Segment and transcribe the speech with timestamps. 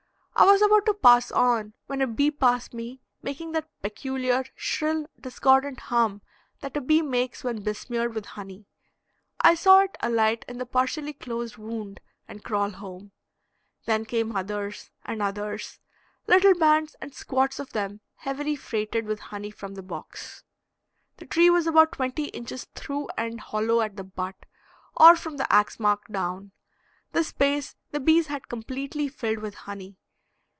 [0.33, 5.05] I was about to pass on when a bee passed me making that peculiar shrill,
[5.19, 6.23] discordant hum
[6.61, 8.65] that a bee makes when besmeared with honey.
[9.41, 13.11] I saw it alight in the partially closed wound and crawl home;
[13.85, 15.77] then came others and others,
[16.25, 20.43] little bands and squads of them heavily freighted with honey from the box.
[21.17, 24.47] The tree was about twenty inches through and hollow at the butt,
[24.97, 26.51] or from the ax mark down.
[27.11, 29.97] This space the bees had completely filled with honey.